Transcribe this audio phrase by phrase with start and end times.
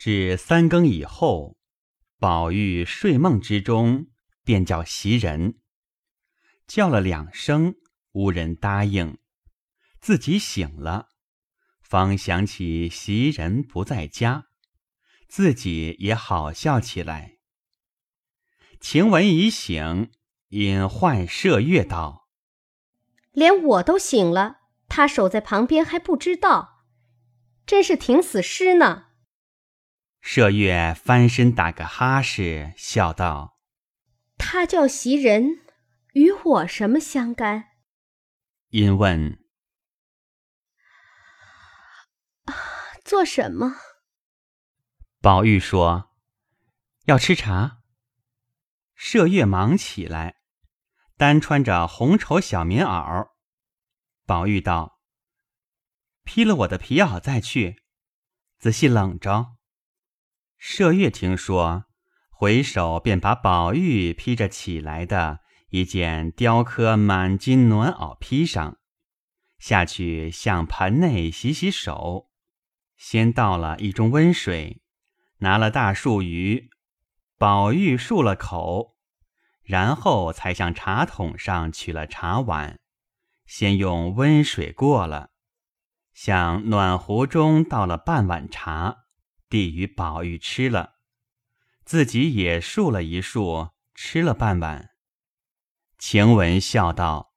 [0.00, 1.58] 至三更以后，
[2.18, 4.06] 宝玉睡梦之中，
[4.42, 5.60] 便叫袭人，
[6.66, 7.74] 叫了两声，
[8.12, 9.18] 无人答应，
[10.00, 11.08] 自己醒了，
[11.82, 14.46] 方想起袭人不在家，
[15.28, 17.36] 自己也好笑起来。
[18.80, 20.10] 晴雯已醒，
[20.48, 22.26] 因唤麝月道
[23.32, 26.86] ：“连我都醒了，他守在旁边还不知道，
[27.66, 29.08] 真是挺死尸呢。”
[30.22, 33.58] 麝月翻身打个哈士，笑道
[34.38, 35.60] ：“他叫袭人，
[36.12, 37.70] 与我什么相干？”
[38.68, 39.42] 因问
[42.44, 42.54] ：“啊
[43.04, 43.76] 做什么？”
[45.20, 46.10] 宝玉说
[47.06, 47.78] ：“要吃茶。”
[48.96, 50.36] 麝月忙起来，
[51.16, 53.30] 单穿着红绸小棉袄。
[54.26, 55.00] 宝玉道
[56.22, 57.82] ：“披了我的皮袄再去，
[58.58, 59.56] 仔细冷着。”
[60.62, 61.86] 麝月听说，
[62.30, 65.40] 回首便把宝玉披着起来的
[65.70, 68.76] 一件雕刻满金暖袄披上，
[69.58, 72.28] 下去向盆内洗洗手，
[72.98, 74.82] 先倒了一盅温水，
[75.38, 76.68] 拿了大漱盂，
[77.38, 78.96] 宝玉漱了口，
[79.62, 82.78] 然后才向茶桶上取了茶碗，
[83.46, 85.30] 先用温水过了，
[86.12, 88.98] 向暖壶中倒了半碗茶。
[89.50, 90.94] 递与宝玉吃了，
[91.84, 94.90] 自己也漱了一漱，吃了半碗。
[95.98, 97.34] 晴雯笑道：“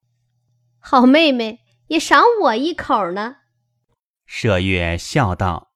[0.77, 3.37] 好妹妹，也赏我一口呢。”
[4.29, 5.73] 麝月笑道：“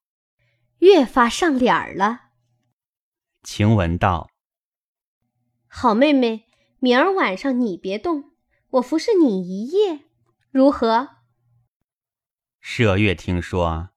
[0.80, 2.30] 越发上脸儿了。”
[3.41, 4.30] 晴雯道
[5.67, 6.45] ：“好妹妹，
[6.80, 8.35] 明儿晚上你别动，
[8.69, 10.05] 我服侍你一夜，
[10.52, 11.17] 如何？”
[12.61, 13.89] 麝月听说。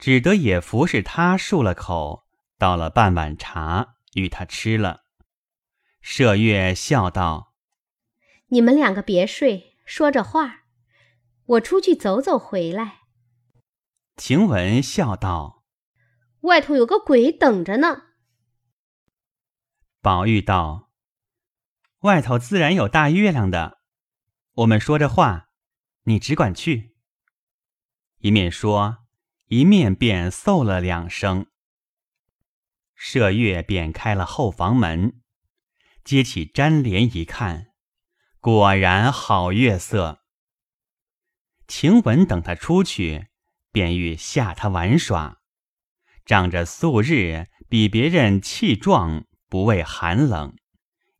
[0.00, 5.02] 只得也服侍他漱了口，倒了半碗茶与他吃了。
[6.02, 7.54] 麝月笑道
[8.48, 10.62] ：“你们两个别睡，说着话，
[11.44, 13.00] 我出去走走回来。”
[14.16, 15.66] 晴雯笑道
[16.40, 18.04] ：“外头有个鬼等着呢。”
[20.00, 20.90] 宝玉道
[22.00, 23.82] ：“外头自然有大月亮的，
[24.54, 25.50] 我们说着话，
[26.04, 26.96] 你只管去。”
[28.20, 28.99] 一面说。
[29.50, 31.46] 一面便嗽了两声，
[32.96, 35.22] 麝月便开了后房门，
[36.04, 37.72] 揭起毡帘一看，
[38.38, 40.20] 果然好月色。
[41.66, 43.26] 晴雯等他出去，
[43.72, 45.38] 便欲吓他玩耍，
[46.24, 50.54] 仗着素日比别人气壮，不畏寒冷，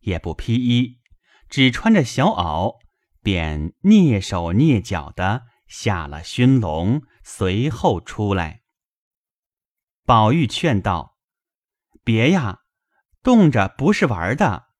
[0.02, 1.00] 也不披衣，
[1.48, 2.76] 只穿着小袄，
[3.24, 7.02] 便蹑手蹑脚的下了熏笼。
[7.32, 8.64] 随后出来，
[10.04, 11.16] 宝玉劝道
[12.04, 12.62] ：“别呀，
[13.22, 14.70] 冻着不是玩的。”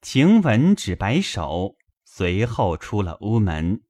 [0.00, 3.84] 晴雯只摆手，随后出了屋门。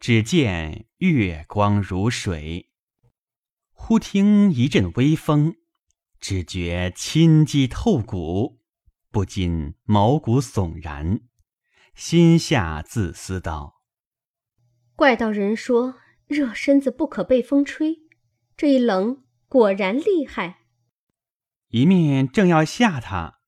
[0.00, 2.72] 只见月光如水，
[3.72, 5.54] 忽听一阵微风，
[6.18, 8.62] 只觉心肌透骨，
[9.10, 11.20] 不禁毛骨悚然，
[11.94, 13.82] 心下自思道
[14.96, 18.00] ：“怪道人说。”热身子不可被风吹，
[18.56, 20.64] 这一冷果然厉害。
[21.68, 23.40] 一面正要吓他，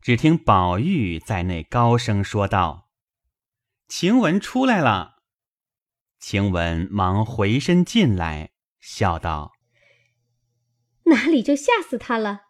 [0.00, 2.88] 只听宝玉在内高声说道
[3.86, 5.22] ：“晴雯出来了。”
[6.18, 8.50] 晴雯忙回身进来，
[8.80, 9.52] 笑道
[11.06, 12.42] ：“哪里就吓死他了？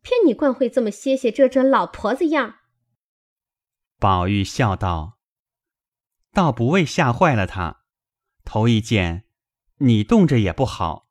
[0.00, 2.60] 偏你惯会这么歇歇遮遮老婆子样。”
[3.98, 5.18] 宝玉笑道
[6.32, 7.82] ：“倒不为吓坏了他。”
[8.48, 9.26] 头一件，
[9.80, 11.10] 你冻着也不好；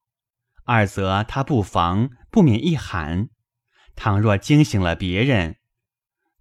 [0.64, 3.30] 二则他不防，不免一喊。
[3.96, 5.58] 倘若惊醒了别人，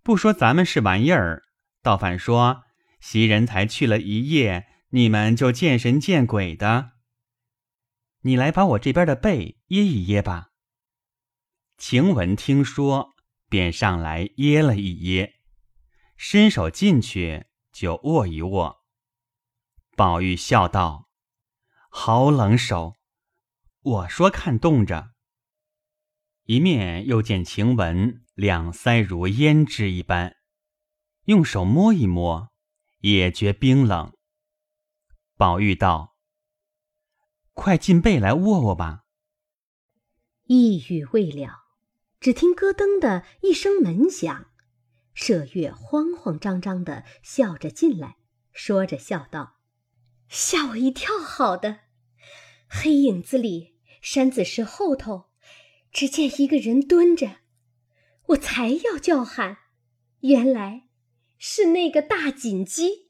[0.02, 1.42] 不说咱们是玩意儿，
[1.82, 2.62] 倒反说
[2.98, 6.92] 袭人才去了一夜，你们就见神见鬼的。
[8.22, 10.48] 你来把我这边的背掖一掖吧。
[11.76, 13.14] 晴雯听说，
[13.50, 15.34] 便上来掖了一掖，
[16.16, 18.85] 伸手进去就握一握。
[19.96, 21.08] 宝玉笑道
[21.88, 22.96] ：“好冷手，
[23.80, 25.12] 我说看冻着。”
[26.44, 30.36] 一面又见晴雯两腮如胭脂一般，
[31.24, 32.50] 用手摸一摸，
[32.98, 34.12] 也觉冰冷。
[35.34, 36.14] 宝玉道
[37.54, 39.04] ：“快进被来卧卧吧。”
[40.44, 41.64] 一语未了，
[42.20, 44.50] 只听咯噔的一声门响，
[45.14, 48.18] 麝月慌慌张张的笑着进来，
[48.52, 49.55] 说着笑道。
[50.28, 51.18] 吓我一跳！
[51.18, 51.80] 好的，
[52.68, 55.26] 黑影子里，山子石后头
[55.92, 57.36] 只见一个人蹲着，
[58.28, 59.58] 我才要叫喊，
[60.20, 60.88] 原来
[61.38, 63.06] 是那个大锦鸡。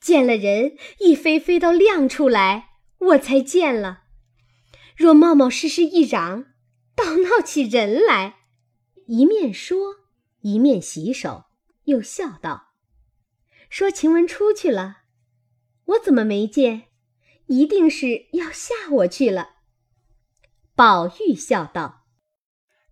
[0.00, 4.02] 见了人，一飞飞到亮处来，我才见了。
[4.96, 6.46] 若冒冒失失一嚷，
[6.96, 8.38] 倒闹起人来。
[9.06, 9.96] 一面说，
[10.40, 11.44] 一面洗手，
[11.84, 12.74] 又笑道
[13.70, 14.99] ：“说晴雯出去了，
[15.90, 16.88] 我怎么没见？
[17.46, 19.56] 一定是要吓我去了。”
[20.74, 22.06] 宝玉笑道：“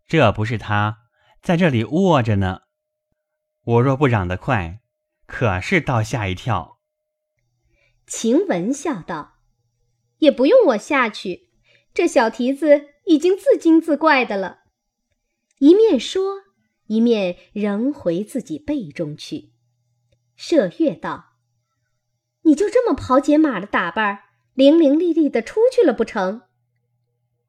[0.07, 0.99] 这不是他
[1.43, 2.63] 在这里卧着呢。
[3.65, 4.81] 我若不嚷得快，
[5.27, 6.81] 可是倒吓一跳。”
[8.07, 9.41] 晴雯笑道
[10.19, 11.49] ：“也不用我下去。”
[11.95, 14.61] 这小蹄子已经自惊自怪的了，
[15.59, 16.43] 一面说，
[16.87, 19.53] 一面仍回自己背中去。
[20.39, 21.28] 麝月道
[22.49, 24.21] ：“你就这么跑解马的打扮，
[24.55, 26.49] 伶伶俐俐的出去了不成？”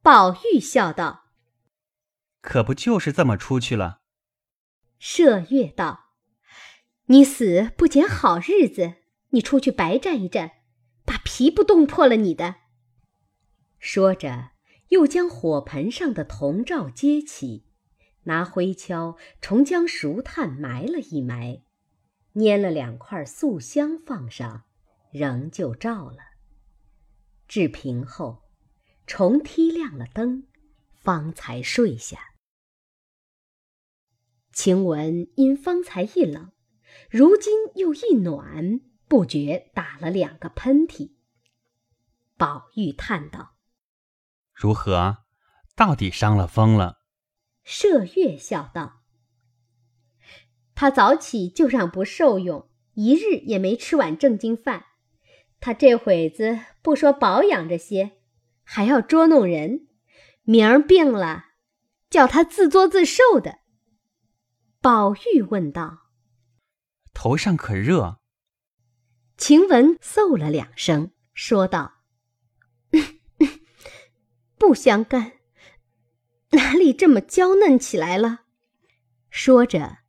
[0.04, 1.24] 宝玉笑道
[2.42, 4.02] ：“可不就是这么出去了？”
[5.00, 6.08] 麝月道
[7.08, 8.96] ：“你死不拣好日子，
[9.30, 10.52] 你出去白站一站，
[11.06, 12.56] 把皮不冻破了你的。”
[13.80, 14.50] 说着，
[14.90, 17.66] 又将火盆上的铜罩揭起，
[18.24, 21.64] 拿灰锹重将熟炭埋了一埋，
[22.34, 24.66] 拈了两块素香放上，
[25.12, 26.18] 仍旧照了。
[27.48, 28.44] 至平后，
[29.08, 30.48] 重踢亮了灯，
[30.94, 32.36] 方才睡下。
[34.52, 36.52] 晴雯因方才一冷，
[37.10, 41.14] 如今又一暖，不觉打了两个喷嚏。
[42.38, 43.56] 宝玉叹道。
[44.54, 45.24] 如何？
[45.76, 47.00] 到底伤了风了？
[47.66, 49.02] 麝月笑道
[50.76, 54.88] ：“他早起就让不受用，一日也没吃碗正经饭。
[55.60, 58.12] 他这会子不说保养着些，
[58.64, 59.88] 还要捉弄人。
[60.44, 61.46] 明儿病了，
[62.10, 63.60] 叫他自作自受的。”
[64.82, 66.08] 宝玉问道
[67.14, 68.20] ：“头上可热？”
[69.38, 71.96] 晴雯嗽了两声，说道。
[74.58, 75.34] 不相干，
[76.52, 78.42] 哪里这么娇嫩起来了？
[79.30, 80.00] 说着，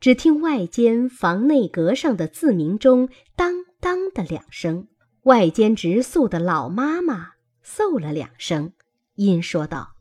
[0.00, 4.86] 只听外间房内阁上的字明钟当当的两声，
[5.22, 7.32] 外间直宿的老妈妈
[7.64, 8.74] 嗽了两声，
[9.16, 9.96] 因说道：“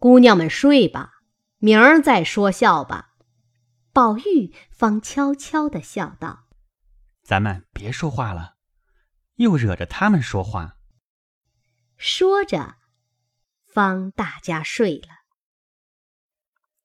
[0.00, 1.22] 姑娘们睡吧，
[1.58, 3.14] 明儿再说笑吧。”
[3.94, 6.48] 宝玉方悄悄的笑道
[7.22, 8.56] ：“咱们别说话了，
[9.36, 10.78] 又惹着他们说话。”
[11.96, 12.74] 说着，
[13.64, 15.08] 方大家睡了。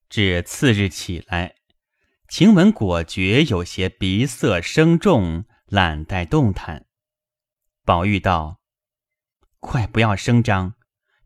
[0.07, 1.55] 至次日起来，
[2.27, 6.85] 晴雯果觉有些鼻塞声重，懒怠动弹。
[7.83, 8.61] 宝玉道
[9.59, 10.75] ：“快不要声张，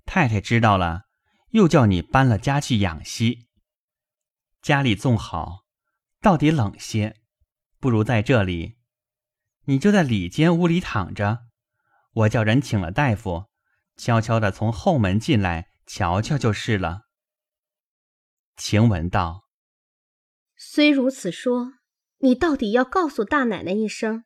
[0.05, 1.01] 太太知道了，
[1.49, 3.49] 又叫你搬了家去养息。
[4.61, 5.65] 家里纵好，
[6.21, 7.17] 到底冷些，
[7.81, 8.77] 不如在这里。
[9.65, 11.39] 你就在里间屋里躺着，
[12.13, 13.47] 我叫人请了大夫。”
[13.97, 17.01] 悄悄的从后门进来，瞧瞧就是了。
[18.55, 19.49] 晴雯道
[20.55, 21.73] ：“虽如此说，
[22.19, 24.23] 你到底要告诉大奶奶一声，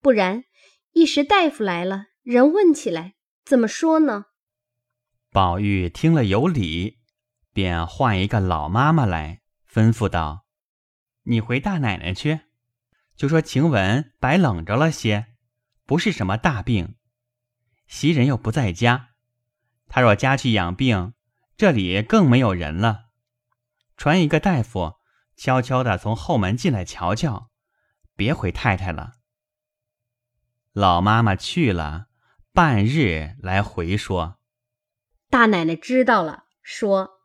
[0.00, 0.44] 不然
[0.92, 3.14] 一时大夫来了，人问起来，
[3.44, 4.26] 怎么说呢？”
[5.30, 6.98] 宝玉听了有理，
[7.52, 10.46] 便唤一个老妈妈来，吩咐道
[11.24, 12.40] ：“你回大奶奶去，
[13.14, 15.26] 就说晴雯白冷着了些，
[15.86, 16.96] 不是什么大病，
[17.86, 19.10] 袭人又不在家。”
[19.86, 21.14] 他若家去养病，
[21.56, 23.10] 这里更没有人了。
[23.96, 24.94] 传一个大夫，
[25.36, 27.50] 悄悄的从后门进来瞧瞧，
[28.16, 29.19] 别回太太了。
[30.72, 32.06] 老妈妈去了，
[32.52, 34.38] 半日来回说
[35.28, 37.20] ：“大奶奶知道了，说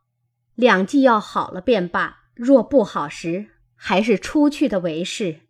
[0.56, 5.42] 两剂药好了便罢，若不好时，还是出去的为是。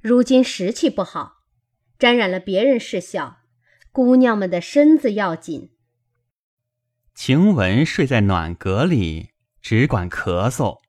[0.00, 1.38] 如今时气不好，
[1.98, 3.38] 沾染了别人是小，
[3.90, 5.72] 姑娘们的身子要紧。”
[7.16, 10.82] 晴雯睡在暖阁里，只管咳嗽。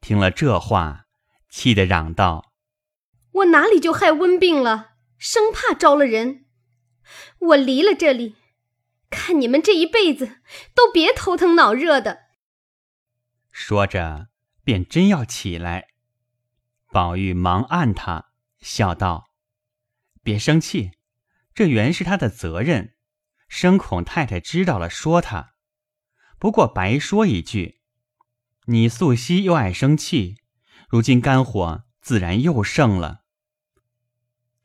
[0.00, 1.06] 听了这话，
[1.48, 2.52] 气得嚷道
[3.30, 4.95] ：“我哪里就害温病了？
[5.18, 6.46] 生怕招了人。
[7.38, 8.36] 我离了这里，
[9.10, 10.40] 看你们这一辈子
[10.74, 12.26] 都别头疼脑热的。”
[13.52, 14.28] 说着，
[14.64, 15.88] 便真要起来。
[16.90, 19.30] 宝玉忙按他，笑道
[20.22, 20.92] ：“别生气，
[21.54, 22.94] 这原是他的责任，
[23.48, 25.54] 生恐太太知道了，说他。”
[26.38, 27.80] 不过白说一句，
[28.66, 30.36] 你素汐又爱生气，
[30.88, 33.22] 如今肝火自然又盛了。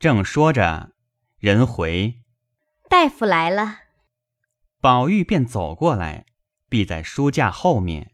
[0.02, 0.90] 正说着，
[1.38, 2.24] 人回，
[2.90, 3.82] 大夫来了。
[4.80, 6.26] 宝玉便走过来，
[6.68, 8.10] 避在书架后面。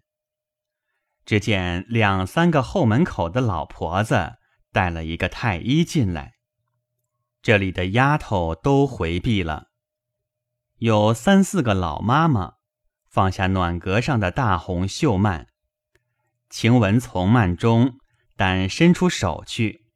[1.25, 4.35] 只见两三个后门口的老婆子
[4.71, 6.35] 带了一个太医进来，
[7.41, 9.69] 这里的丫头都回避了。
[10.81, 12.57] 有三四个老妈妈
[13.09, 15.47] 放下暖阁上的大红绣幔，
[16.51, 17.99] 晴雯从幔中
[18.37, 19.87] 但伸出手去，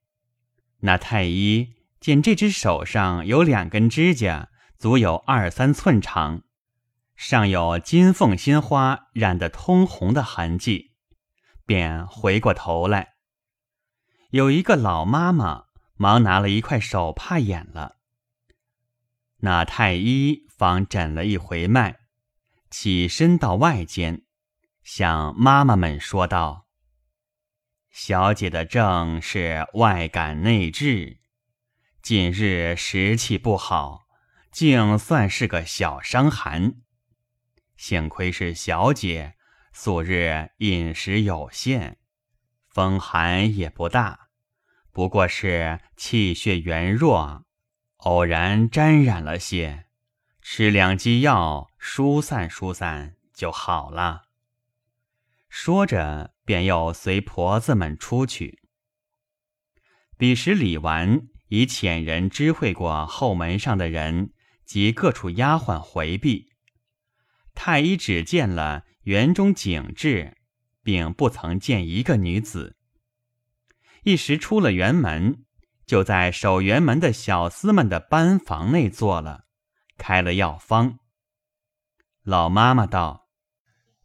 [0.78, 6.42] 那太医见这只手上有两根指甲，足有二三寸长，
[7.14, 10.96] 上有金凤心花染得通红的痕迹，
[11.64, 13.10] 便回过头来。
[14.30, 17.98] 有一个老妈妈忙拿了一块手帕掩了。
[19.42, 22.00] 那太医方诊了一回脉，
[22.68, 24.22] 起身到外间，
[24.82, 26.66] 向妈妈们说道
[27.92, 31.20] ：“小姐的症是外感内治，
[32.02, 34.08] 近日时气不好，
[34.50, 36.74] 竟算是个小伤寒。
[37.76, 39.36] 幸亏是小姐
[39.72, 41.98] 素日饮食有限，
[42.68, 44.30] 风寒也不大，
[44.90, 47.46] 不过是气血元弱。”
[48.02, 49.86] 偶然沾染了些，
[50.40, 54.24] 吃两剂药疏散疏散就好了。
[55.48, 58.64] 说着，便又随婆子们出去。
[60.18, 64.32] 彼时李纨已遣人知会过后门上的人
[64.64, 66.46] 及各处丫鬟回避。
[67.52, 70.38] 太医只见了园中景致，
[70.82, 72.78] 并不曾见一个女子。
[74.04, 75.44] 一时出了园门。
[75.84, 79.44] 就在守园门的小厮们的班房内坐了，
[79.98, 81.00] 开了药方。
[82.22, 83.28] 老妈妈道：“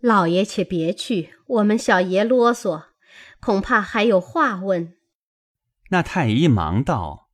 [0.02, 2.88] 老爷且别去，我们小爷啰嗦，
[3.40, 4.98] 恐怕还有话问。”
[5.92, 7.27] 那太医忙道：“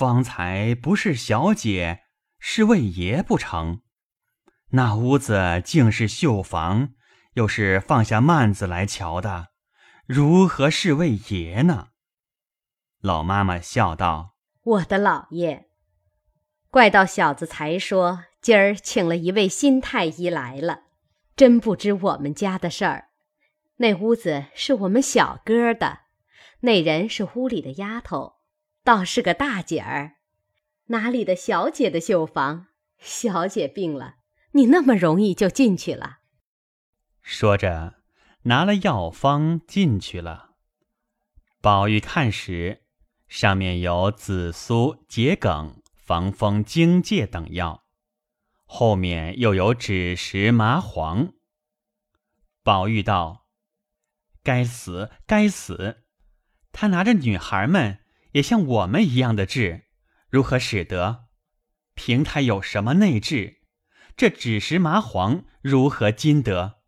[0.00, 2.04] 方才不是小姐，
[2.38, 3.82] 是为爷不成？
[4.70, 6.94] 那屋子竟是绣房，
[7.34, 9.48] 又是放下幔子来瞧的，
[10.06, 11.88] 如何是为爷呢？”
[13.02, 15.68] 老妈妈笑道：“我的老爷，
[16.70, 20.84] 怪道小子才说今儿请了一位新太医来了，
[21.36, 23.08] 真不知我们家的事儿。
[23.76, 25.98] 那屋子是我们小哥的，
[26.60, 28.39] 那人是屋里的丫头，
[28.90, 30.16] 倒是个大姐儿。
[30.86, 32.66] 哪里的小姐的绣房？
[32.98, 34.16] 小姐病了，
[34.54, 36.18] 你那么容易就进去了？”
[37.22, 38.00] 说着，
[38.42, 40.56] 拿了药方进去了。
[41.60, 42.82] 宝玉看时。
[43.28, 47.84] 上面有紫苏、桔梗、防风、荆芥等药，
[48.64, 51.32] 后面又有枳实、麻黄。
[52.64, 53.46] 宝玉道
[54.42, 56.02] ：“该死，该死！
[56.72, 57.99] 他拿着女孩们
[58.32, 59.84] 也像我们一样的治，
[60.28, 61.24] 如何使得？
[61.94, 63.58] 凭他有什么内治？
[64.16, 66.80] 这枳实、麻黄如何禁得？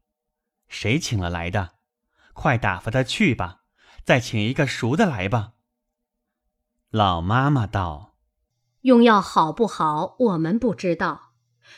[0.68, 1.72] 谁请了来的？
[2.32, 3.62] 快打发他去吧，
[4.04, 5.52] 再请一个熟的来吧。”
[6.90, 8.16] 老妈妈道
[8.82, 11.32] ：“用药好不好，我们不知道。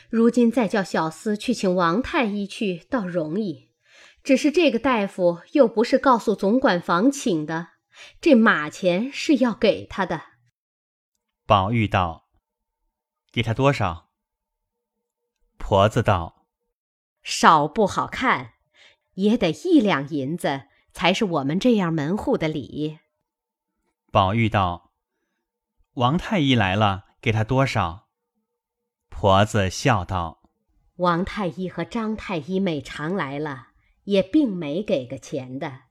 [0.09, 3.71] 如今再叫小厮去请王太医去，倒容易。
[4.23, 7.67] 只是这个大夫又不是告诉总管房请的，
[8.19, 10.21] 这马钱是要给他的。”
[11.45, 12.27] 宝玉道
[13.31, 14.09] ：“给他多少？”
[15.57, 16.47] 婆子道
[17.23, 18.53] ：“少不好看，
[19.13, 22.99] 也得一两银子，才是我们这样门户的礼。”
[24.11, 24.93] 宝玉道。
[25.93, 28.09] 王太医来了，给他多少？
[29.07, 30.49] 婆子笑道
[30.97, 33.69] ：“王太医和张太医每常来了，
[34.03, 35.83] 也并没给个钱的。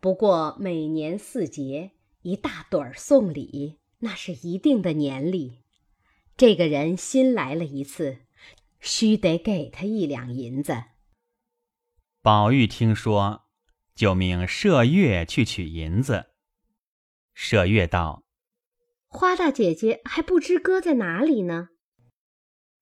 [0.00, 1.90] 不过每年四节
[2.22, 5.64] 一大对儿送礼，那是一定的年例。
[6.36, 8.18] 这个人新来了一次，
[8.78, 10.84] 须得给他一两银子。”
[12.22, 13.46] 宝玉听说，
[13.94, 16.26] 就命麝月去取银子。
[17.36, 18.24] 麝月道。
[19.10, 21.70] 花大姐姐还不知搁在哪里呢。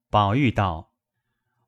[0.09, 0.91] 宝玉道：“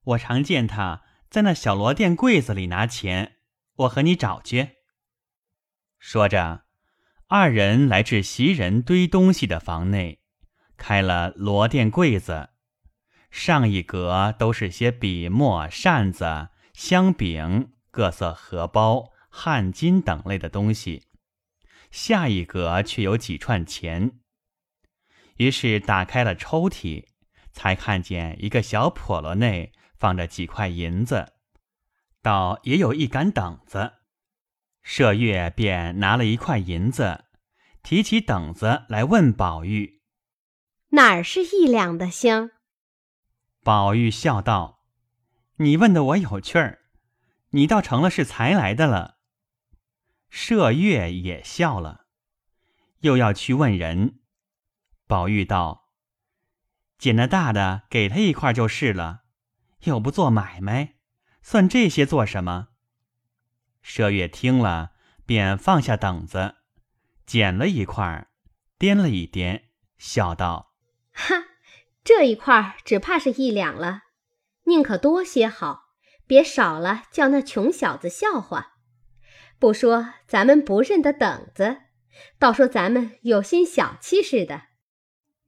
[0.03, 3.38] 我常见她在那小罗店柜子里拿钱，
[3.77, 4.75] 我和你找去。”
[6.00, 6.63] 说着，
[7.27, 10.22] 二人来至袭人堆东西的房内，
[10.77, 12.50] 开了罗店柜子，
[13.29, 21.03] 上一格都是些笔墨、扇子、香饼、各色荷包、汗巾等类的东西，
[21.91, 24.20] 下一格却有几串钱。
[25.36, 27.08] 于是打开了抽屉，
[27.51, 31.34] 才看见一个小笸箩内放着几块银子，
[32.22, 33.94] 倒也有一杆等子。
[34.89, 37.25] 麝月便拿了一块银子，
[37.84, 40.01] 提起等子来问宝玉
[40.89, 42.50] ：“哪儿是一两的星？”
[43.63, 44.81] 宝玉笑道
[45.58, 46.79] ：“你问的我有趣儿，
[47.51, 49.19] 你倒成了是才来的了。
[50.31, 52.08] 麝月也笑了，
[53.01, 54.22] 又要去问人。
[55.05, 55.91] 宝玉道
[56.98, 59.22] ：“捡那大的给他一块就是了，
[59.81, 60.96] 又不做买卖，
[61.43, 62.69] 算这些做什么？”
[63.83, 64.91] 麝月听了，
[65.25, 66.55] 便放下等子，
[67.25, 68.27] 捡了一块，
[68.77, 69.63] 掂了一掂，
[69.98, 70.74] 笑道
[71.12, 71.45] ：“哈，
[72.03, 74.03] 这一块只怕是一两了，
[74.65, 75.89] 宁可多些好，
[76.27, 78.75] 别少了，叫那穷小子笑话。
[79.57, 81.77] 不说咱们不认得等子，
[82.38, 84.63] 倒说咱们有心小气似的。”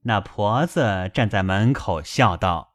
[0.04, 2.74] 那婆子站在门口笑道：“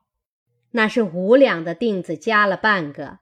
[0.70, 3.18] 那是五两的锭子加了半个，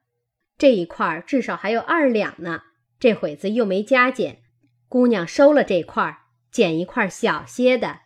[0.57, 2.63] 这一块至少还有二两呢。
[2.97, 4.43] 这会子又没加减，
[4.87, 8.01] 姑娘收了这块，捡一块小些的。”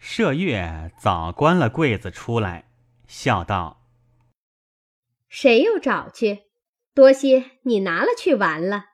[0.00, 2.70] 麝月早关了柜子出来，
[3.08, 3.88] 笑道
[5.28, 6.42] ：“谁又找去？
[6.94, 8.84] 多些你拿了去完了。”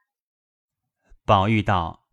[1.27, 2.07] 宝玉道：“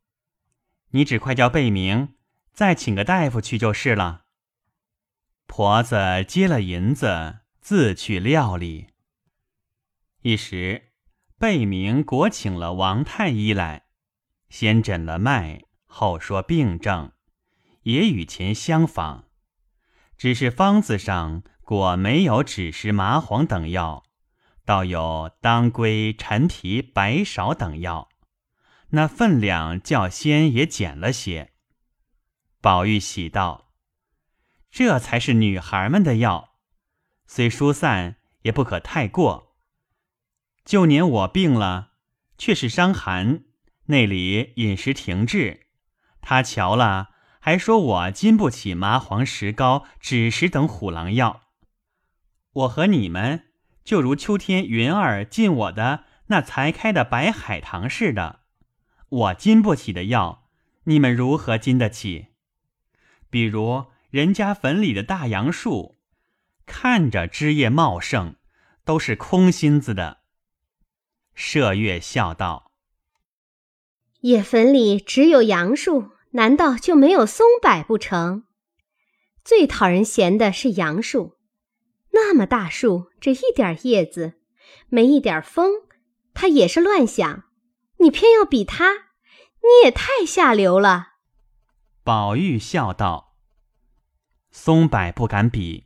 [0.91, 2.15] 你只快叫贝明。”
[2.51, 4.25] 再请个大夫去就是了。
[5.45, 5.95] 婆子
[6.27, 8.87] 接了银子，自去料理。
[10.21, 10.91] 一时，
[11.37, 13.85] 贝明果请了王太医来，
[14.49, 17.13] 先诊了脉，后说病症，
[17.83, 19.29] 也与前相仿。
[20.17, 24.03] 只是方子上果没有枳实、麻黄等药，
[24.65, 28.09] 倒有当归、陈皮、白芍等药，
[28.89, 31.53] 那分量较先也减了些。
[32.59, 33.71] 宝玉喜道
[34.69, 36.55] ：“这才是女孩们的药，
[37.25, 39.48] 虽疏散，也不可太过。
[40.69, 41.93] 就年我病了，
[42.37, 43.45] 却是伤寒，
[43.85, 45.65] 内里饮食停滞。
[46.21, 47.09] 他瞧了，
[47.39, 51.41] 还说我经不起麻黄、石膏、枳实等虎狼药。
[52.53, 53.45] 我和你们
[53.83, 58.41] 就如秋天云儿进我的那才开的白海棠似的，
[59.09, 60.49] 我经不起的药，
[60.83, 62.27] 你们如何经得起？”
[63.31, 65.97] 比如人家坟里的大杨树，
[66.67, 68.35] 看着枝叶茂盛，
[68.85, 70.18] 都是空心子的。
[71.39, 72.73] 麝月笑道
[74.19, 78.43] ：“野坟里只有杨树，难道就没有松柏不成？
[79.45, 81.37] 最讨人嫌的是杨树，
[82.11, 84.33] 那么大树，这一点叶子，
[84.89, 85.71] 没一点风，
[86.33, 87.45] 它也是乱响。
[87.99, 88.91] 你偏要比它，
[89.61, 91.13] 你也太下流了。”
[92.03, 93.37] 宝玉笑道
[94.51, 95.85] ：“松柏不敢比，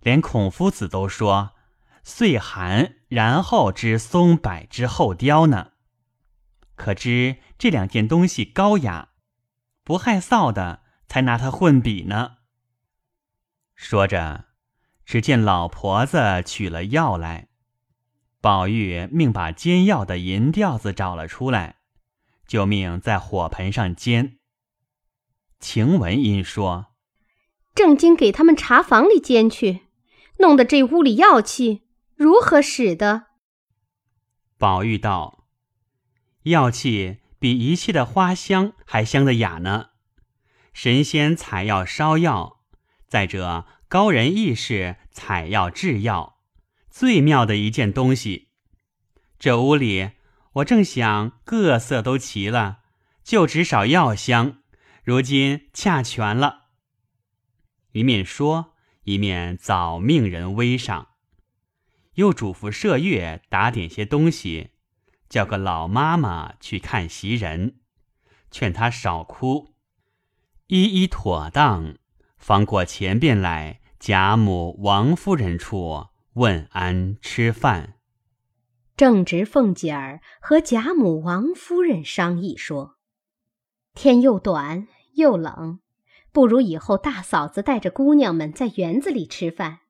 [0.00, 1.52] 连孔夫子都说
[2.02, 5.72] ‘岁寒，然后知松柏之后凋’呢。
[6.76, 9.10] 可知这两件东西高雅，
[9.84, 12.36] 不害臊的，才拿它混比呢。”
[13.74, 14.46] 说着，
[15.04, 17.48] 只见老婆子取了药来，
[18.40, 21.80] 宝玉命把煎药的银吊子找了出来，
[22.46, 24.38] 就命在火盆上煎。
[25.58, 26.94] 晴雯因说
[27.74, 29.80] ：“正经给他们茶房里煎去，
[30.38, 31.82] 弄得这屋里药气，
[32.20, 33.28] 如何使得？”
[34.58, 35.46] 宝玉道
[36.44, 39.92] ：“药气比一切的花香还香的雅呢。
[40.74, 42.60] 神仙采药烧药，
[43.06, 46.42] 再者高人异士采药制药，
[46.90, 48.50] 最妙的一件东西。
[49.38, 50.10] 这屋里
[50.56, 52.80] 我正想各色都齐了，
[53.24, 54.58] 就只少药香。”
[55.02, 56.66] 如今恰全了。
[57.92, 61.08] 一面说，一面早命人煨上，
[62.20, 64.72] 又嘱咐麝月打点些东西，
[65.30, 67.76] 叫个老妈妈去看袭人，
[68.50, 69.68] 劝她少哭，
[70.66, 71.96] 一一妥当，
[72.36, 77.94] 方过前边来贾母、王夫人处问安吃饭。
[78.98, 82.98] 正值凤姐儿和贾母、王夫人商议说。
[83.94, 85.80] 天又短又冷，
[86.32, 89.80] 不如以后大嫂子带着姑娘们在园子里吃饭，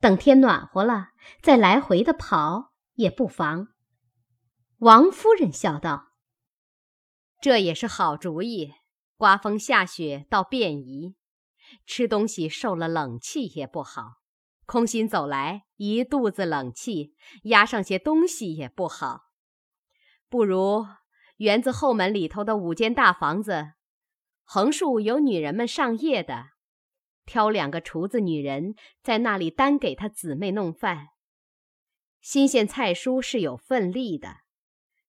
[0.00, 1.08] 等天暖和了
[1.42, 3.68] 再来回的跑也不妨。
[4.78, 6.12] 王夫人笑道
[7.40, 8.74] ：“这也是好主意。
[9.16, 11.16] 刮风下雪倒便宜，
[11.86, 14.16] 吃东西受了冷气也不好，
[14.66, 19.22] 空心走来一肚子冷气，压上些东西也不好，
[20.28, 20.86] 不如。”
[21.38, 23.72] 园子后门里头的五间大房子，
[24.42, 26.48] 横竖有女人们上夜的，
[27.26, 31.08] 挑两个厨子女人在那里单给他姊妹弄饭。
[32.20, 34.38] 新鲜菜蔬是有份例的，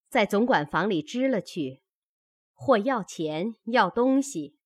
[0.10, 1.82] 在总管房里支了去，
[2.54, 4.58] 或要钱要东西。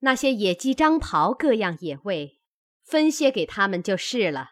[0.00, 2.40] 那些野鸡、张袍各样野味，
[2.82, 4.50] 分些给他们就是了。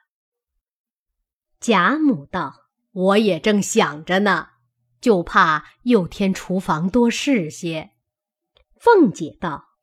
[1.60, 4.48] 贾母道：“我也正想着呢，
[5.00, 7.90] 就怕又添厨房多事些。”
[8.80, 9.76] 凤姐道：“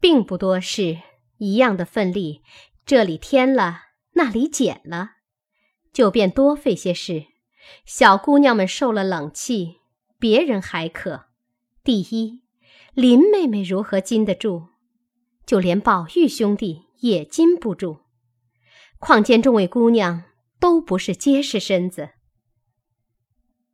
[0.00, 0.98] 并不多事，
[1.38, 2.42] 一样的奋力，
[2.84, 3.80] 这里添了，
[4.12, 5.12] 那里减了，
[5.92, 7.26] 就便多费些事。
[7.84, 9.76] 小姑娘们受了冷气，
[10.18, 11.26] 别人还可。
[11.82, 12.42] 第一，
[12.94, 14.68] 林妹妹如何禁得住？
[15.46, 18.00] 就连宝玉兄弟也禁不住。
[18.98, 20.24] 况见众位姑娘
[20.60, 22.10] 都不是结实身子。”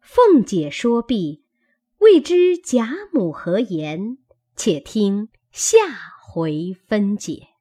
[0.00, 1.44] 凤姐说毕，
[1.98, 4.18] 未知贾母何言。
[4.56, 5.78] 且听下
[6.22, 7.53] 回分解。